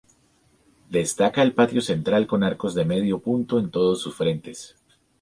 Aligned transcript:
Destaca 0.89 1.43
el 1.43 1.53
patio 1.53 1.79
central 1.79 2.25
con 2.25 2.41
arcos 2.43 2.73
de 2.73 2.85
medio 2.85 3.19
punto 3.19 3.59
en 3.59 3.69
todos 3.69 4.01
sus 4.01 4.15
frentes. 4.15 4.75